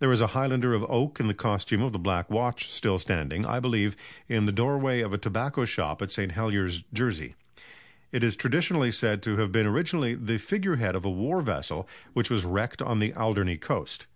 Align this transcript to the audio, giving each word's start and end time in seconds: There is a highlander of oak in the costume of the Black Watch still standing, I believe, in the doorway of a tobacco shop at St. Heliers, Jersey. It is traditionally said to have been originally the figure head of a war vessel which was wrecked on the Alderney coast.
There 0.00 0.10
is 0.10 0.20
a 0.20 0.26
highlander 0.34 0.74
of 0.74 0.84
oak 0.88 1.20
in 1.20 1.28
the 1.28 1.34
costume 1.34 1.82
of 1.82 1.92
the 1.92 1.98
Black 2.00 2.28
Watch 2.28 2.68
still 2.68 2.98
standing, 2.98 3.46
I 3.46 3.60
believe, 3.60 3.96
in 4.28 4.44
the 4.44 4.50
doorway 4.50 5.02
of 5.02 5.12
a 5.12 5.18
tobacco 5.18 5.64
shop 5.64 6.02
at 6.02 6.10
St. 6.10 6.32
Heliers, 6.32 6.82
Jersey. 6.92 7.36
It 8.10 8.24
is 8.24 8.34
traditionally 8.34 8.90
said 8.90 9.22
to 9.22 9.36
have 9.36 9.52
been 9.52 9.66
originally 9.66 10.16
the 10.16 10.38
figure 10.38 10.74
head 10.82 10.96
of 10.96 11.04
a 11.04 11.10
war 11.10 11.40
vessel 11.42 11.88
which 12.12 12.28
was 12.28 12.44
wrecked 12.44 12.82
on 12.82 12.98
the 12.98 13.14
Alderney 13.14 13.56
coast. 13.56 14.08